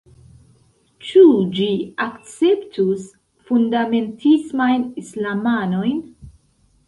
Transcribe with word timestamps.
Ĉu 1.07 1.25
ĝi 1.57 1.67
akceptus 2.05 3.05
fundamentismajn 3.49 4.87
islamanojn? 5.03 6.01